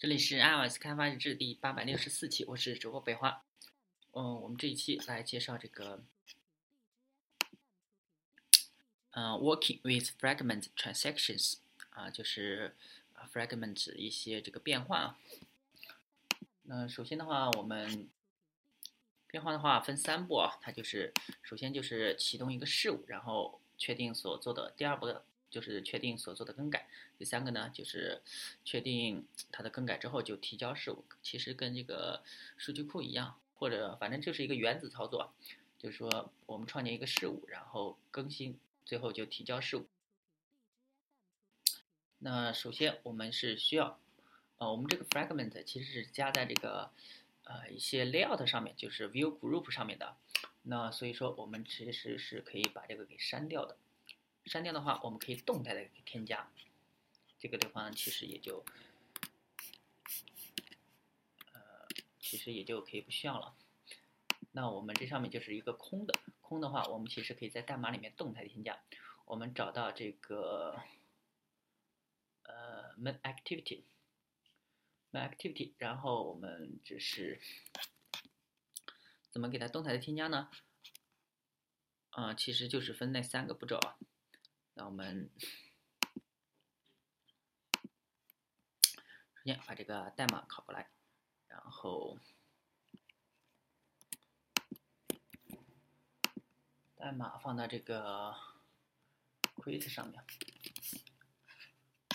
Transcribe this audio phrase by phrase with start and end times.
[0.00, 3.44] 这里是 iOS 开发日志第八百六十四期，我是主播北花。
[4.12, 6.02] 嗯，我们这一期来介绍这个，
[9.10, 11.56] 嗯，Working with Fragment Transactions
[11.90, 12.74] 啊，就是
[13.30, 15.18] Fragment 一些这个变换啊。
[16.62, 18.08] 那首先的话，我们
[19.26, 21.12] 变换的话分三步啊，它就是
[21.42, 25.26] 首先就是启动一个事物，然后确定所做的第二步的。
[25.50, 26.88] 就是确定所做的更改，
[27.18, 28.22] 第三个呢，就是
[28.64, 31.04] 确定它的更改之后就提交事务。
[31.22, 32.22] 其实跟这个
[32.56, 35.34] 数据库一样，或者反正就是一个原子操作，
[35.76, 39.86] 就是说我们创建一个事务，然后更新，最后就提交事务。
[42.18, 43.98] 那首先我们是需要，
[44.58, 46.90] 呃，我们这个 fragment 其实是加在这个
[47.44, 50.16] 呃一些 layout 上面，就是 view group 上面的。
[50.62, 53.76] 那所以说我们其实是可以把这个给删掉的。
[54.46, 56.50] 删掉的话，我们可以动态的添加，
[57.38, 58.64] 这个地方其实也就，
[61.52, 61.86] 呃，
[62.18, 63.54] 其实也就可以不需要了。
[64.52, 68.82] 那我们这上面就是一个空的，空的话，我们其实可以在代码里面动态添加。
[69.26, 70.82] 我们找到这个，
[72.42, 77.40] 呃，main activity，main activity，然后我们只是
[79.30, 80.50] 怎么给它动态的添加呢？
[82.10, 83.96] 啊，其实就是分那三个步骤啊。
[84.74, 85.30] 那我们
[89.34, 90.90] 首先把这个代码拷过来，
[91.48, 92.18] 然后
[96.96, 98.34] 代码放到这个
[99.56, 100.24] create 上面。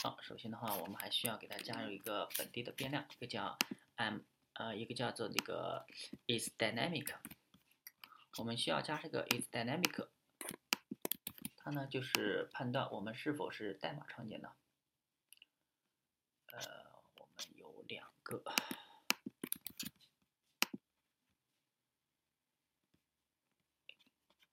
[0.02, 3.58] 好，首先的话，我们还需要给它加入一个本地的变量，一个叫
[3.95, 4.19] m
[4.53, 5.86] 呃，一个叫做这个
[6.28, 7.16] is dynamic。
[8.38, 10.08] 我们需要加这个 is dynamic。
[11.66, 14.55] 它呢，就是判断我们是否是代码创建的。
[16.52, 16.61] 呃，
[17.17, 18.38] 我们有两个，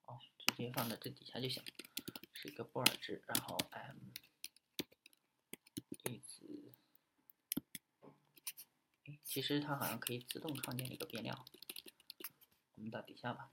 [0.07, 1.63] 哦，直接放在这底下就行，
[2.33, 3.97] 是一个布尔值，然后 m
[6.05, 6.41] is，
[9.23, 11.45] 其实它好像可以自动创建一个变量，
[12.77, 13.53] 我们到底下吧。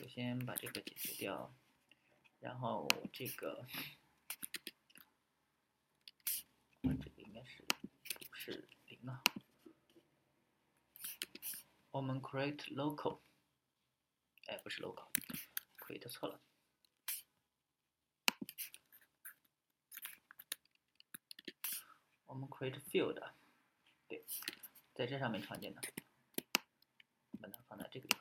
[0.00, 1.54] 首先把这个解决掉，
[2.38, 3.66] 然后这个，
[6.82, 7.62] 这个应该是
[8.32, 9.22] 是零啊？
[11.90, 13.20] 我们 create local，
[14.46, 16.40] 哎，不是 local，create 错了。
[22.24, 23.34] 我们 create field，
[24.08, 24.24] 对，
[24.94, 25.82] 在这上面创建的，
[27.38, 28.19] 把它放在这个地方。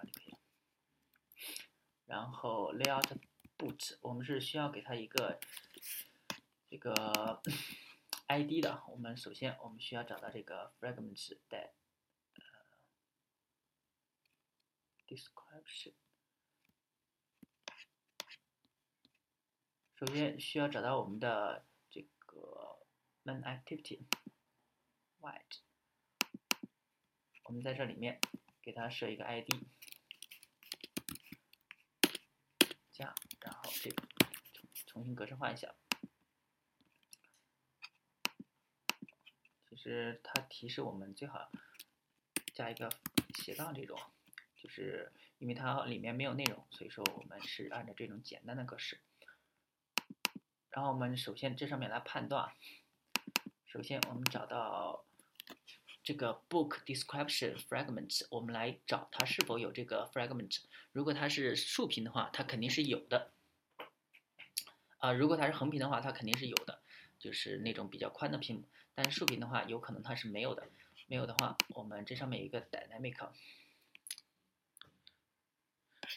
[2.09, 3.05] 然后 layout
[3.55, 5.39] boot，我们是需要给它一个
[6.67, 7.39] 这个
[8.25, 8.83] ID 的。
[8.89, 11.71] 我们首先我们需要找到这个 fragments 的、
[12.33, 12.41] 呃
[15.07, 15.93] description。
[19.95, 22.79] 首先需要找到我们的这个
[23.23, 24.01] main activity
[25.21, 25.59] white。
[27.43, 28.19] 我们在这里面
[28.63, 29.49] 给它设一个 ID。
[32.99, 34.03] 加，然后这个
[34.85, 35.73] 重新格式化一下。
[39.69, 41.49] 其实它提示我们最好
[42.53, 42.89] 加一个
[43.35, 43.97] 斜杠这种，
[44.61, 48.99] 就是因为它里面没有内容，所以说我们是按照这种简单的格式。
[50.69, 52.53] 然后我们首先这上面来判断，
[53.65, 55.05] 首先我们找到。
[56.03, 60.59] 这个 book description fragments，我们来找它是否有这个 fragment。
[60.91, 63.31] 如果它是竖屏的话，它肯定是有的。
[64.97, 66.81] 啊，如果它是横屏的话，它肯定是有的，
[67.19, 68.67] 就是那种比较宽的屏幕。
[68.95, 70.67] 但是竖屏的话，有可能它是没有的。
[71.07, 73.29] 没有的话，我们这上面有一个 dynamic。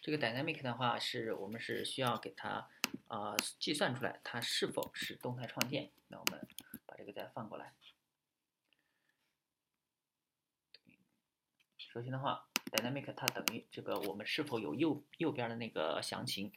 [0.03, 2.69] 这个 dynamic 的话，是我们是需要给它
[3.09, 5.91] 啊计算出来它是否是动态创建。
[6.09, 6.47] 那我们
[6.87, 7.75] 把这个再放过来。
[11.93, 16.51] 首先的话，dynamic 它等于这个我们是否有右右边的那个详情，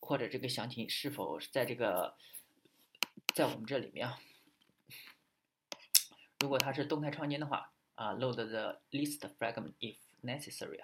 [0.00, 2.16] 或者这个详情是否在这个
[3.34, 4.18] 在我们这里面啊？
[6.38, 10.80] 如果它是动态创建的话啊，load the list fragment if necessary，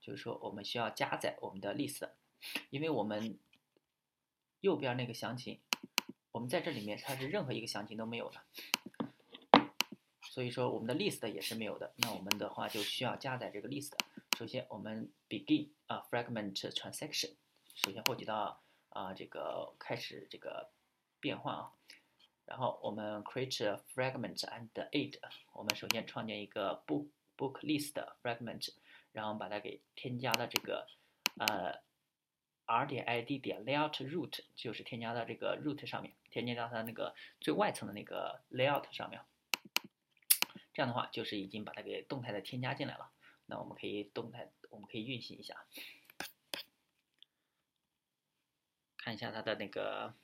[0.00, 2.08] 就是说我们需要加载我们的 list，
[2.70, 3.36] 因为我们
[4.60, 5.58] 右边那个详情，
[6.30, 8.40] 我们在这里面它是任何一个详情都没有的。
[10.30, 13.90] 所以说我们的 list 也是没有的，那我们的话就需要加载这个 list。
[14.38, 17.32] 首先我们 begin 啊 fragment transaction，
[17.74, 20.70] 首先获取到啊这个开始这个
[21.18, 21.72] 变换啊，
[22.46, 25.18] 然后我们 create a fragment and add，
[25.52, 28.68] 我们首先创建一个 book book list fragment，
[29.10, 30.86] 然后把它给添加到这个
[31.38, 31.80] 呃
[32.66, 39.20] r 点 id 点 layout root，就是添加到这个 root 上面，添加到它那个最外层的那个 layout 上面。
[40.72, 43.10] 这样的话，就是已经把它给动态的添加进来了。
[43.46, 45.66] 那我们可以动态，我们可以运行一下，
[48.96, 50.14] 看一下它的那个。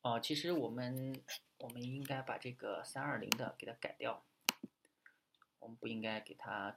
[0.00, 1.22] 哦，其实我们
[1.58, 4.24] 我们应该把这个三二零的给它改掉，
[5.60, 6.76] 我们不应该给它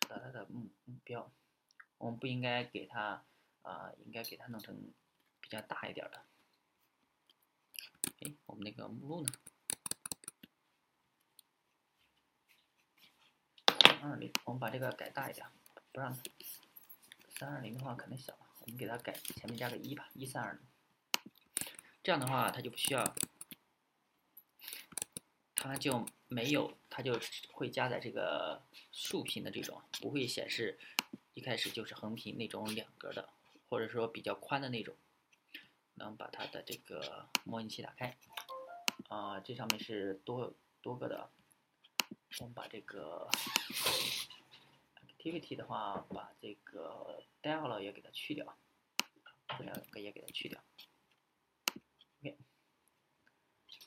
[0.00, 1.32] 找到它的目目标，
[1.98, 3.24] 我们不应该给它
[3.62, 4.92] 啊，应该给它弄成
[5.40, 6.24] 比较大一点的。
[8.22, 9.32] 哎，我们那个目录呢？
[13.84, 15.46] 三二零，我们把这个改大一点，
[15.92, 16.22] 不让它
[17.28, 20.60] 三二零的话可能小，我们给它改前面加个一吧，一三二零。
[22.02, 23.14] 这样的话，它就不需要，
[25.54, 27.20] 它就没有，它就
[27.52, 30.78] 会加在这个竖屏的这种，不会显示
[31.34, 33.28] 一开始就是横屏那种两格的，
[33.68, 34.94] 或者说比较宽的那种。
[35.96, 38.16] 能把它的这个模拟器打开，
[39.10, 41.28] 啊，这上面是多多个的。
[42.40, 43.28] 我们把这个
[45.06, 48.56] activity 的话，把这个 dial 也给它去掉，
[49.58, 50.60] 这两个也给它去掉。
[52.20, 52.38] OK，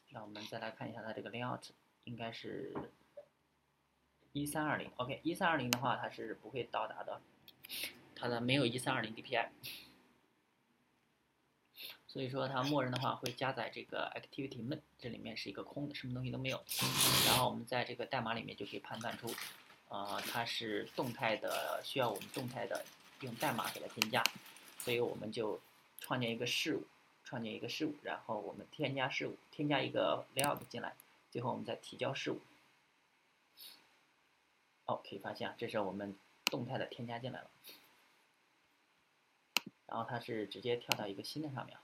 [0.09, 1.69] 那我们再来看一下它这个 layout，
[2.03, 2.73] 应该是
[4.31, 4.91] 一三二零。
[4.97, 7.21] OK，一三二零的话，它是不会到达的，
[8.15, 9.49] 它的没有一三二零 DPI，
[12.15, 16.63] 所以说它默认的话会加载这个 activity main 这里面是一个空的，什么东西都没有。
[17.27, 19.27] 然后我们在这个代码里面就可以判断出，
[19.89, 22.85] 呃，它是动态的，需要我们动态的
[23.19, 24.23] 用代码给它添加，
[24.79, 25.59] 所以我们就
[25.99, 26.83] 创建一个事物。
[27.25, 30.95] 创建一个事物，然后我们添加事物，添加一个 layout 进来，
[31.31, 32.39] 最后我们再提交事物。
[34.85, 36.15] 哦，可以发现啊，这是我们
[36.45, 37.49] 动态的添加进来了，
[39.87, 41.77] 然后它是直接跳到一个新的上面。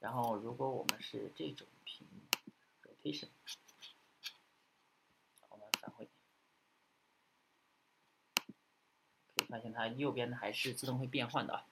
[0.00, 2.06] 然后如果我们是这种屏
[2.82, 3.28] rotation，
[5.48, 6.08] 我们返回，
[9.34, 11.66] 可以发现它右边的还是自动会变换的啊。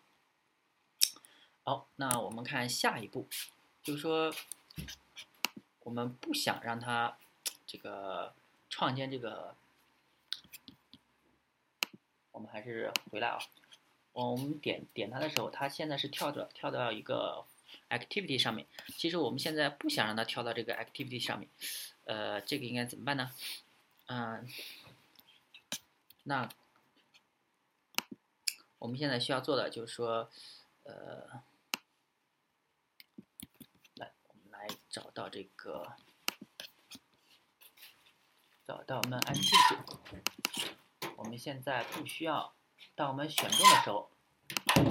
[1.62, 3.28] 好，那我们看下一步，
[3.82, 4.34] 就是说，
[5.80, 7.16] 我们不想让它
[7.66, 8.34] 这个
[8.68, 9.54] 创建这个，
[12.32, 13.38] 我们还是回来啊。
[14.12, 17.44] 我们点点它的时候，它现在是跳着跳到一个
[17.90, 18.66] activity 上面。
[18.96, 21.48] 其实我们现在不想让它跳到这个 activity 上面，
[22.04, 23.30] 呃，这个应该怎么办呢？
[24.06, 24.46] 嗯，
[26.24, 26.48] 那
[28.78, 30.30] 我们现在需要做的就是说，
[30.84, 31.42] 呃。
[33.96, 35.94] 来，我们来找到这个，
[38.66, 42.54] 找到我们 NTT 我们现在不需要，
[42.94, 44.10] 当我们选中的时候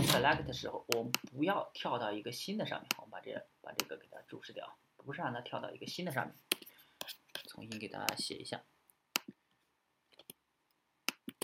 [0.08, 6.36] ，select 的时候，我们不要跳到一个新的上面，我们把这把这个给它注释掉，不是让它跳到一个新的上面，
[7.48, 8.64] 重新给它写一下，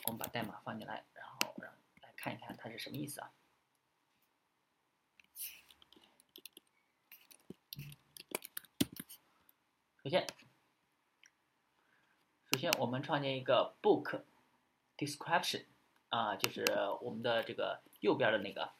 [0.06, 1.72] 我们把代码放进来，然后让
[2.02, 3.32] 来看一看它是什么意思啊。
[10.02, 10.26] 首先，
[12.52, 14.24] 首先我们创建一个 book
[14.98, 15.66] description
[16.10, 16.66] 啊，就是
[17.02, 18.72] 我们的这个右边的那个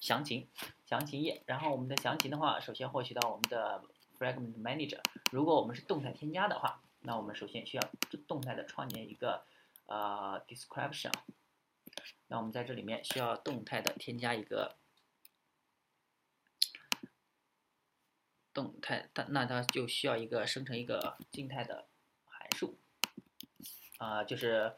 [0.00, 0.48] 详情
[0.86, 1.42] 详情页。
[1.46, 3.82] 然后我们的详情的话，首先获取到我们的
[4.18, 5.00] fragment manager。
[5.30, 7.82] 如果我们是动态添加的话，那我们首先需要
[8.28, 9.44] 动态的创建一个
[9.86, 11.12] 呃 description。
[12.28, 14.76] 那我们在这里面需要动态的添加一个。
[18.54, 21.86] 动态，它那它就需要一个生成一个静态的
[22.26, 22.78] 函数，
[23.96, 24.76] 啊，就是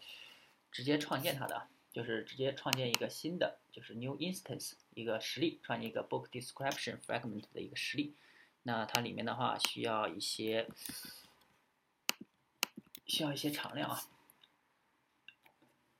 [0.70, 8.16] 直接创建它的，就是直接创建一个新的，就是 new instance 一个实例，创建一个 book description fragment 的一个实例。
[8.64, 10.68] 那它里面的话需要一些
[13.06, 14.02] 需要一些常量啊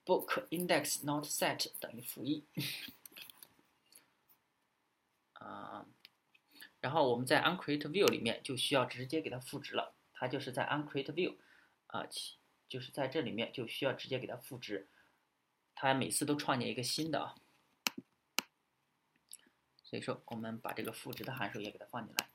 [0.05, 2.43] ，book index not set 等于负一，
[5.33, 5.85] 啊。
[6.81, 11.37] 然后我们在 uncreate view 里面就需要直接给它赋值了，它就是在 uncreate view
[11.87, 12.05] 啊，
[12.67, 14.89] 就是在这里面就需要直接给它赋值，
[15.75, 17.35] 它每次都创建一个新的啊，
[19.83, 22.29] 所以说我们把这个赋值的函数也给它放进来，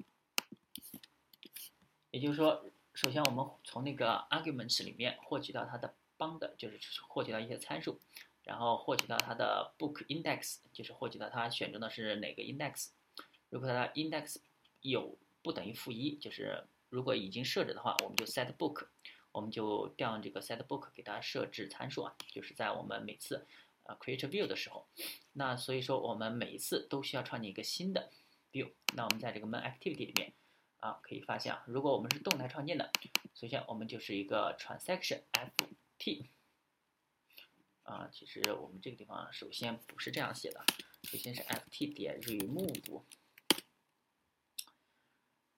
[2.11, 6.78] 也就是说，首先我们从那个 arguments 里面获取到它的 bound，就是
[7.09, 7.99] 获取到一些参数，
[8.44, 12.90] 然后获取到它的 book index，就是获取到它选中的是哪个 index。
[13.49, 14.37] 如果它的 index
[14.82, 18.87] 有不等于负一，就是如果已经设置的话，我们就 set book，
[19.33, 23.47] 我们就调用这个 set book 给它设置参数啊，就是在我们每次
[23.85, 24.87] 呃 create view 的时候，
[25.33, 28.11] 那所以说我们每一次都需要创建一个新的
[28.53, 28.71] view。
[28.95, 30.33] 那我们在这个 main activity 里面
[30.81, 32.91] 啊，可以发现啊，如果我们是动态创建的，
[33.35, 36.27] 首先我们就是一个 transaction ft。
[37.83, 40.65] 啊，其实我们这个地方首先不是这样写的，
[41.03, 42.21] 首先是 ft 点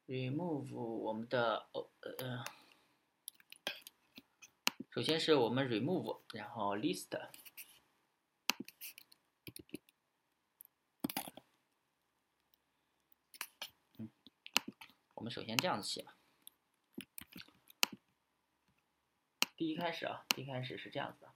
[0.07, 2.45] remove，remove 我们的呃呃，
[4.95, 7.09] 首先是我们 remove，然后 list，
[13.97, 14.11] 嗯，
[15.15, 16.15] 我们首先这样子写吧，
[19.57, 21.33] 第一开始啊，第一开始是这样子的。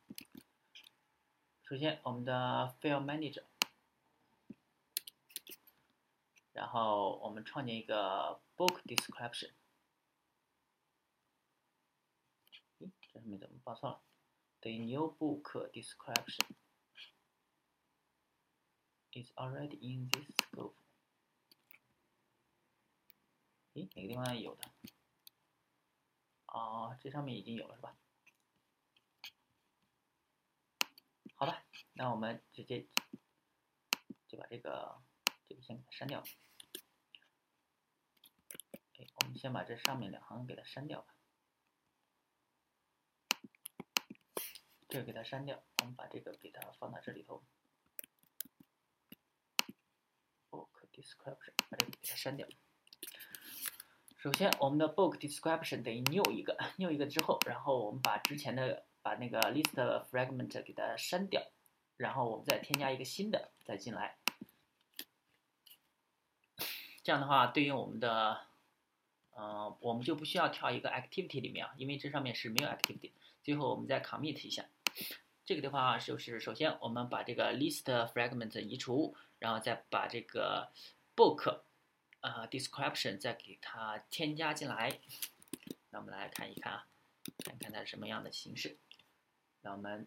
[1.63, 3.45] 首先，我们的 File Manager，
[6.53, 9.53] 然后我们创建一个 Book Description。
[13.27, 14.03] 没，怎么报错了？
[14.61, 16.55] 等于 New Book Description
[19.13, 20.77] is already in this scope。
[23.75, 24.71] 诶，哪个地方有的？
[26.47, 27.99] 啊，这上面已经有了是吧？
[31.35, 32.87] 好吧，那我们直接
[34.29, 35.03] 就把这个
[35.49, 36.23] 这个先给它删掉。
[38.71, 41.16] 哎，我们先把这上面两行给它删掉吧。
[44.89, 47.43] 这个给它删掉，我们把这个给它放到这里头。
[50.51, 52.47] Book description，把这个给它删掉。
[54.17, 58.85] 首先，我们的 book description 等于 new 一个，new 一个之后，然后我们把之前的。
[59.07, 59.71] 把那个 list
[60.11, 61.41] fragment 给它删掉，
[61.97, 64.17] 然后我们再添加一个新的再进来，
[67.05, 68.49] 这样的话对应我们的，
[69.31, 73.13] 呃，我们就不需要跳一个 activity 里面啊，因为这上面是没有 activity。
[73.45, 74.67] 最后我们再 commit 一下，
[75.45, 80.73] 这个的话就是首先我们把这个 list fragment 移除，然后再把这个
[81.15, 81.61] book
[82.21, 84.99] 呃 description 再给它添加进来。
[85.91, 86.87] 那我们来看一看啊，
[87.45, 88.77] 看看它是什么样的形式。
[89.63, 90.07] 那我们，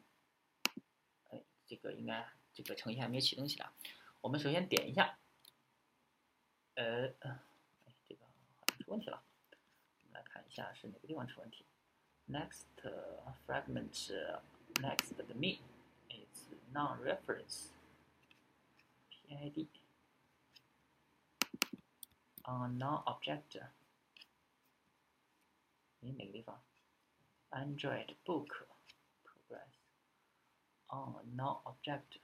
[1.30, 3.70] 哎，这个应该这个程序还没有启动起来。
[4.22, 5.18] 我们首先点一下，
[6.76, 7.40] 呃，哎，
[8.08, 8.26] 这个
[8.60, 9.24] 好像出问题了。
[10.02, 11.66] 我们来看一下是哪个地方出问题。
[12.30, 12.66] Next
[13.48, 14.12] fragment
[14.81, 15.61] next the me
[16.11, 17.71] is non-reference
[19.11, 19.69] PID
[22.45, 23.61] on non-object。
[26.03, 26.61] 哎，哪个地方？
[27.51, 28.67] Android book。
[30.89, 32.21] 哦，no object，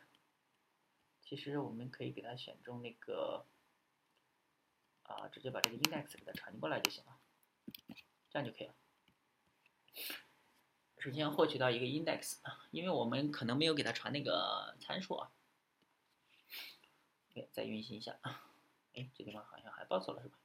[1.23, 3.47] 其实我们可以给它选中那个。
[5.05, 7.19] 啊，直接把这个 index 给它传过来就行了，
[8.31, 8.75] 这样就可以了。
[10.97, 12.39] 首先获取到一个 index，
[12.71, 15.33] 因为我们可能没有给它传那个参数啊。
[17.35, 18.21] OK，再运行一下。
[18.93, 20.39] 哎，这地方好像还报错了是吧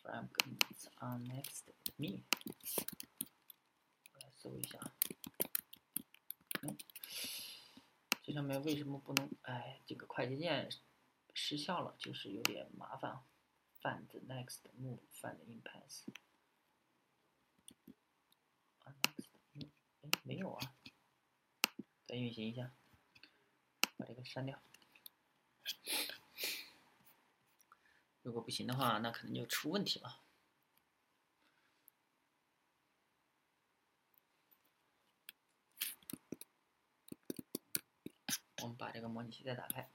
[0.00, 1.66] ？Fragments on next
[1.96, 2.22] me，
[4.14, 4.96] 我来搜一下啊。
[6.62, 6.78] 嗯，
[8.22, 9.30] 这上面为什么不能？
[9.42, 10.70] 哎，这个快捷键。
[11.34, 13.22] 失效了，就是有点麻烦。
[13.82, 16.06] find next move find in path。
[18.78, 19.68] 啊，next move，
[20.00, 20.74] 哎，没有啊。
[22.06, 22.74] 再运行一下，
[24.06, 24.62] 把这个删掉。
[28.22, 30.22] 如果不行的话，那可能就出问题了。
[38.62, 39.90] 我们把这个模拟器再打开。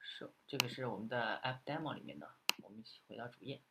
[0.00, 3.62] 是这个是我们的 App Demo 里面的，我们回到主页，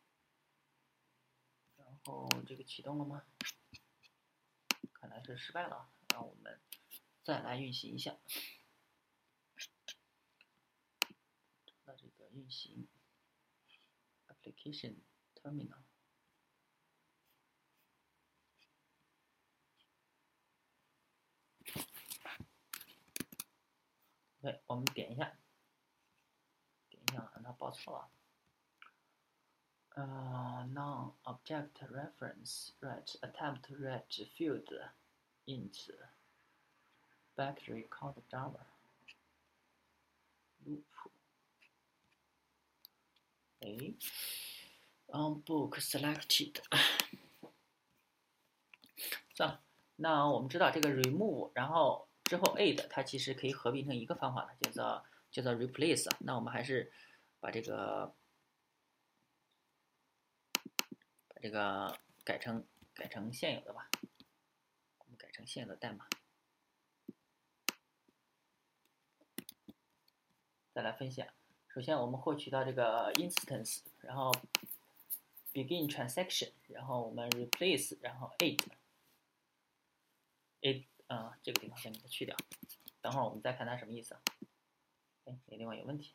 [1.76, 3.24] 然后这个启动了吗？
[5.16, 6.60] 看来是失败了，让我们
[7.24, 8.14] 再来运行一下。
[11.86, 12.86] 那这个运行
[14.28, 14.96] Application
[15.34, 15.80] Terminal，OK，，
[24.66, 25.38] 我们点一下。
[26.90, 28.10] 点一下让它报错了。
[29.94, 34.04] 呃，non-object reference right attempt read
[34.36, 34.68] field
[35.46, 35.90] int
[37.34, 38.66] back record Java
[40.64, 40.82] loop。
[43.60, 43.94] 哎
[45.08, 46.60] ，on book selected。
[49.34, 49.62] 算了，
[49.96, 56.10] 那我们知道这个 remove，然后之后 add，它其实可以合并成一个方法的，叫做叫做 replace。
[56.20, 56.92] 那我们还是
[57.40, 58.14] 把这个
[61.28, 63.88] 把这个改成改成现有的吧，
[65.46, 66.08] 我们改成现有的代码。
[70.74, 71.26] 再来分享，
[71.68, 74.32] 首先我们获取到这个 instance，然后
[75.52, 78.60] begin transaction，然后我们 replace，然后 it
[80.60, 82.36] it 啊，这个地方先给它去掉，
[83.00, 84.18] 等会儿我们再看它什么意思。
[85.24, 86.14] 哎，这个地方有问题，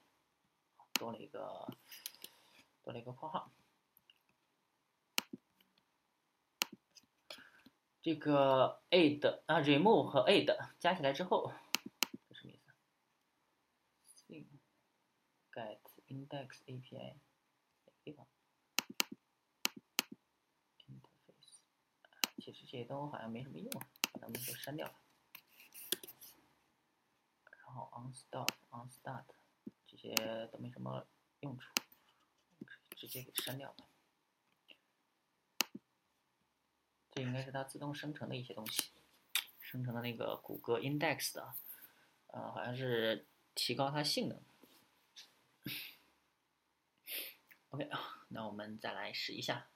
[0.94, 1.68] 多了一个
[2.84, 3.50] 多了一个括号。
[8.02, 11.54] 这个 add 啊，remove 和 add 加起来之后，
[12.30, 12.74] 这什么意思
[15.52, 17.16] ？get index API
[18.04, 18.28] 地方
[20.88, 21.62] ？interface，
[22.38, 23.88] 其实这些都好像没什么用啊。
[24.14, 24.94] 把它们都删掉了，
[27.50, 29.24] 然后 on stop on start
[29.88, 30.14] 这些
[30.52, 31.08] 都没什么
[31.40, 31.74] 用处，
[32.98, 33.76] 直接给删掉了。
[37.22, 38.84] 应该是它自动生成的一些东西，
[39.60, 41.54] 生成的那个谷歌 index 的，
[42.28, 44.42] 呃，好像是提高它性能。
[47.70, 47.90] OK，
[48.30, 49.68] 那我们再来试一下。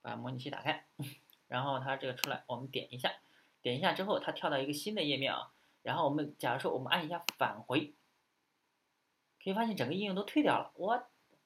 [0.00, 0.86] 把模拟器打开，
[1.48, 3.12] 然后它这个出来，我们点一下，
[3.60, 5.52] 点一下之后，它跳到一个新的页面啊。
[5.82, 7.92] 然后我们假如说我们按一下返回，
[9.42, 10.72] 可以发现整个应用都退掉了。
[10.74, 11.02] 我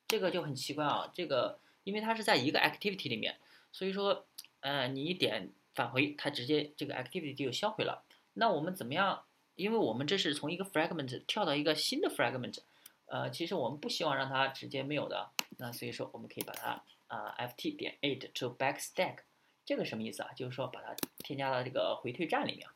[0.08, 3.38] 这个就很奇怪啊，这个因为它是在一个 activity 里面，
[3.72, 4.26] 所以说，
[4.60, 8.04] 呃，你一点返回，它直接这个 activity 就销毁了。
[8.34, 9.24] 那我们怎么样？
[9.54, 12.58] 因为我们这是从一个 fragment 跳到一个新的 fragment，
[13.06, 16.82] 呃，其实我们不希望让它直接没有的，那所以说我们可以把它。
[17.12, 19.18] 啊，ft 点 add to backstack，
[19.66, 20.30] 这个什么意思啊？
[20.34, 22.66] 就是说把它添加到这个回退站里面。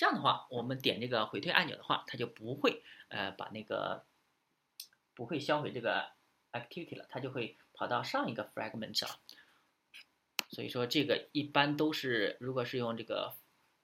[0.00, 4.06] 这样的话，我们点这个回退按钮的话，它就不会呃把那个
[5.12, 6.10] 不会销毁这个
[6.52, 9.20] activity 了，它就会跑到上一个 fragment 啊。
[10.48, 13.34] 所以说这个一般都是，如果是用这个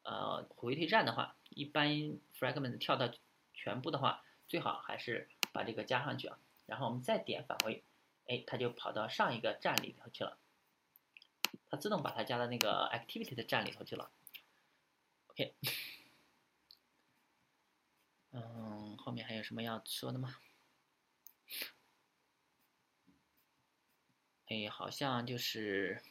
[0.05, 1.91] 呃回退站的话，一般
[2.35, 3.13] fragment 跳到
[3.53, 6.39] 全部的话，最好还是把这个加上去啊。
[6.65, 7.85] 然后我们再点返回。
[8.27, 10.39] 哎，它就跑到上一个站里头去了，
[11.69, 14.11] 它自动把它加到那个 activity 的站里头去了。
[15.27, 15.55] OK，
[18.33, 20.37] 嗯，后面还有什么要说的吗？
[24.47, 26.03] 哎，好像就是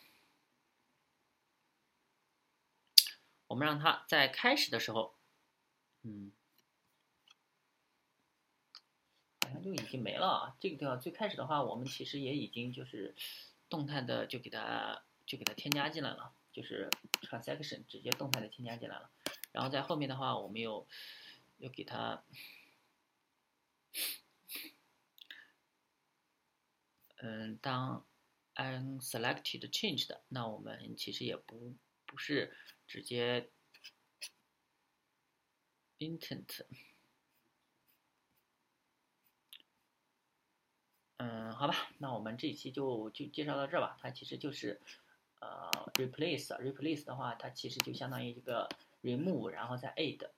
[3.47, 5.15] 我们让它在开始的时候，
[6.03, 6.31] 嗯。
[9.41, 10.57] 好像就已经没了啊！
[10.59, 13.15] 这个地方最开始的话，我们其实也已经就是
[13.69, 16.89] 动态的就给它就给它添加进来了，就是
[17.21, 19.11] transaction 直接动态的添加进来了。
[19.51, 20.87] 然后在后面的话，我们又
[21.59, 22.23] 又给它，
[27.17, 28.05] 嗯，当
[28.55, 32.55] unselected changed，，那我们其实也不不是
[32.87, 33.49] 直接
[35.97, 36.65] intent。
[41.17, 43.97] 嗯，好吧，那我们这一期就就介绍到这吧。
[44.01, 44.81] 它其实就是，
[45.39, 48.67] 呃，replace，replace 的话，它其实就相当于一个
[49.01, 50.29] remove，然后再 add。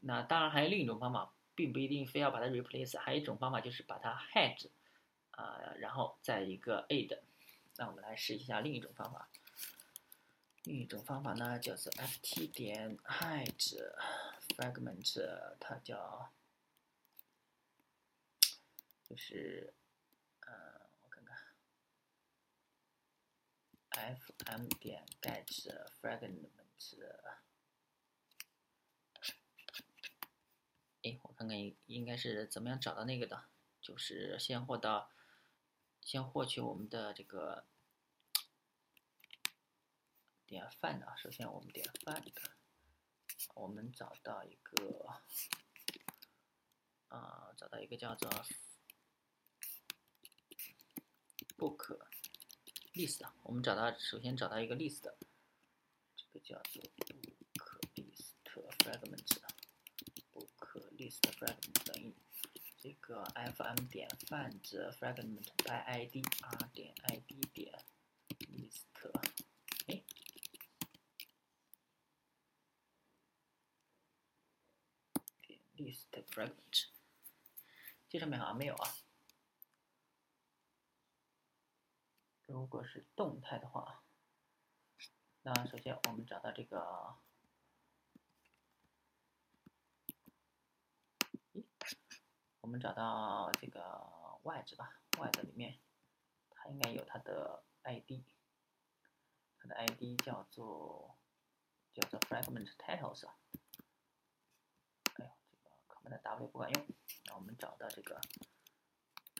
[0.00, 4.70] 那当然还有另一种方法，并不一定非要把它 replace，还有一种方法就是把它 hedge，
[5.32, 7.20] 啊，然后再一个 add。
[7.76, 9.28] 那我们来试一下另一种方法。
[10.64, 13.76] 另一种方法呢，叫做 ft 点 hedge
[14.56, 16.32] fragment，它叫，
[19.04, 19.74] 就是
[20.46, 21.36] 嗯，我看看。
[23.90, 25.44] fm 点 get
[26.00, 26.48] fragment，
[31.02, 33.46] 哎，我看看应该是怎么样找到那个的，
[33.80, 35.10] 就是先获到，
[36.02, 37.64] 先获取我们的这个
[40.44, 42.30] 点 find 啊，首先我们点 find，
[43.54, 45.18] 我们找到一个，
[47.08, 48.30] 啊，找到一个叫做
[51.56, 52.00] book。
[52.92, 55.10] list，我们找到，首先找到一个 list，
[56.16, 56.82] 这个叫做
[57.54, 59.59] book list fragment book
[61.00, 62.14] list fragment 等于
[62.76, 64.60] 这个 fm 点 find
[64.98, 67.84] fragment by id r 点 id 点
[68.38, 68.84] list
[69.86, 70.02] 哎，
[75.40, 76.88] 点 list fragment
[78.10, 78.94] 这上面好像没有啊。
[82.46, 84.02] 如果是动态的话，
[85.42, 87.16] 那首先我们找到这个，
[92.60, 95.78] 我们找到这个外置吧，外置里面
[96.50, 98.22] 它应该有它的 ID，
[99.58, 101.16] 它的 ID 叫做
[101.92, 103.36] 叫做 fragment titles 啊。
[105.14, 106.86] 哎呦，这个 command W 不管用，
[107.26, 108.20] 那我们找到这个，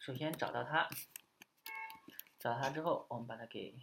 [0.00, 0.88] 首先找到它。
[2.38, 3.78] 找到它之后，我们把它给，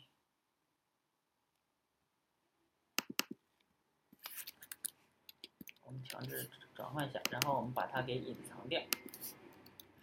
[5.83, 8.81] 我们强制转换一下，然后我们把它给隐藏掉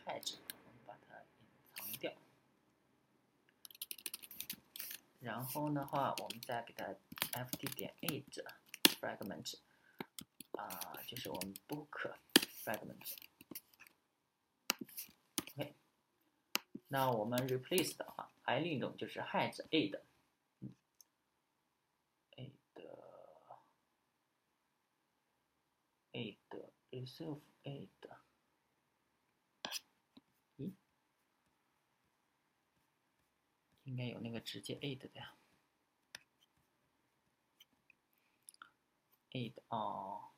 [0.04, 0.34] ，hide，
[0.66, 2.12] 我们把它隐藏掉，
[5.20, 6.94] 然后的话，我们再给它
[7.32, 8.44] fd 点 age
[9.00, 9.54] fragment，
[10.52, 10.68] 啊，
[11.06, 12.12] 就是我们 book
[12.62, 13.14] fragment。
[15.56, 15.74] OK，
[16.88, 18.30] 那我们 replace 的话。
[18.46, 19.98] 还有另一种就是 hide aid，
[20.60, 20.74] 嗯
[26.12, 27.88] ，aid，aid self aid
[30.56, 30.72] 咦，
[33.84, 35.36] 应该有那个直接 aid 的呀
[39.30, 40.32] ，aid 哦，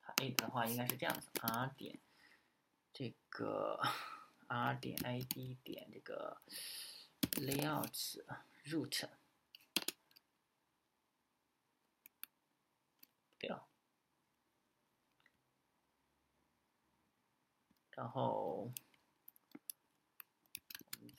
[0.00, 1.98] 它 aid 的话应该是这样子，r 点
[2.92, 3.80] 这个
[4.46, 6.42] r 点 id 点这个。
[7.36, 8.18] layout
[8.64, 9.08] root
[13.38, 13.69] 掉，
[18.00, 18.72] 然后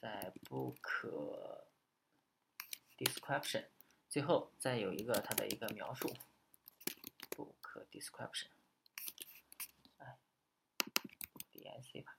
[0.00, 0.80] 在 book
[2.98, 3.68] description
[4.08, 6.12] 最后再有一个它的一个描述
[7.30, 8.48] book description，
[9.98, 10.18] 哎
[11.52, 12.16] ，dic 吧，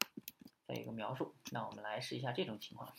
[0.65, 2.95] 再有一个描述，那我们来试一下这种情况。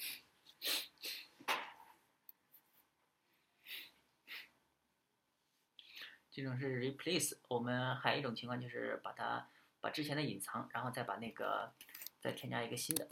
[6.31, 9.49] 这种是 replace，我们还有一种情况就是把它
[9.85, 11.75] 把之前的隐藏，然后再把那个
[12.19, 13.07] 再添加一个新的，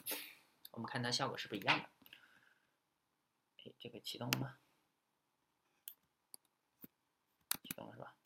[0.70, 1.84] 我们看它效果是不是一样的。
[3.58, 4.58] 哎，这个启动了吗？
[7.62, 8.16] 启动了是吧？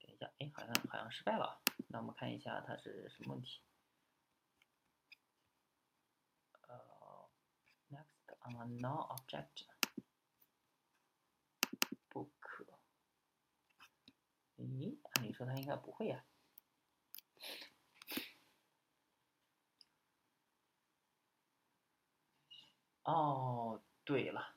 [0.00, 1.60] 等一下，哎，好像好像失败了。
[1.88, 3.60] 那我们看一下它是什么问题。
[6.62, 7.28] 呃
[7.90, 8.06] ，next
[8.48, 9.66] on a non-object。
[14.60, 16.24] 咦，按理说他应该不会呀。
[23.02, 24.54] 哦，对了，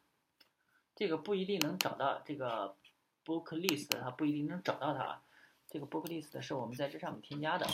[0.94, 2.78] 这个不一定能找到这个
[3.26, 5.24] book list，它不一定能找到它。
[5.68, 7.66] 这个 book list 是我们在这上面添加的，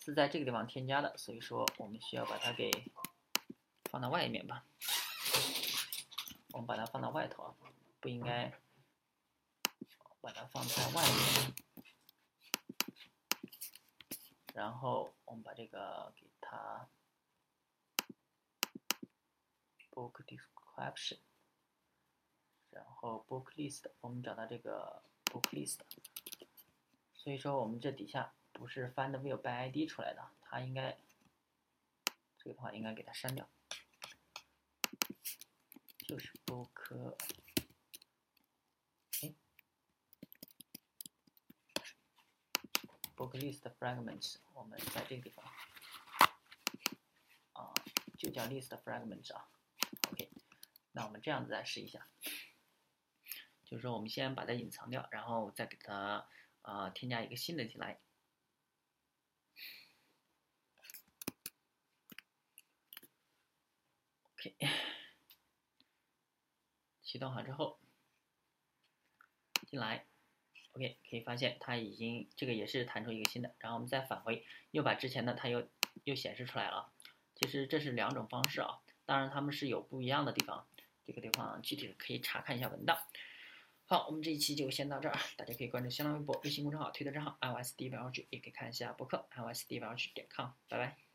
[0.00, 2.70] 是在这个地方添加的，所以说我们需要把它给
[3.84, 4.66] 放到外面吧。
[6.52, 7.54] 我们把它放到外头啊，
[8.00, 8.52] 不应该。
[10.20, 11.54] 把它放在外面，
[14.54, 16.88] 然后我们把这个给它
[19.90, 21.18] book description，
[22.70, 25.78] 然后 book list，我们找到这个 book list，
[27.14, 30.98] 所以说我们这底下不是 find view by id 出来的，它应该
[32.36, 33.48] 这个的话应该给它删掉，
[36.06, 37.16] 就是 book。
[43.18, 45.44] Book list fragments，我们在这个地方
[47.52, 47.74] 啊，
[48.16, 49.48] 就叫 list fragments 啊。
[50.12, 50.30] OK，
[50.92, 52.06] 那我们这样子再试一下，
[53.64, 56.28] 就是说我们先把它隐藏掉，然后再给它
[56.62, 57.98] 啊添加一个新的进来。
[64.34, 64.54] OK，
[67.02, 67.80] 启动好之后
[69.66, 70.06] 进来。
[70.78, 75.68] OK，可以发现它已经这个也是弹出一个新的，然后我们再返回，又把之前的它又
[76.04, 76.92] 又显示出来了。
[77.34, 80.68] 其实这是两种方式啊，当然它们是有不一样的地方，
[81.04, 82.96] 这个地方具体的可以查看一下文档。
[83.86, 91.07] 好，我们这一期就先到这儿，大家可以关注新浪微博、微信公众号、推特账号 iOS D V L G，也可以看一下博客 iOS D V L G 点 com，拜拜。